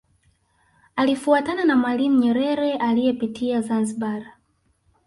[0.95, 4.25] Alifuatana na Mwalimu Nyerere aliyepitia Zanzibar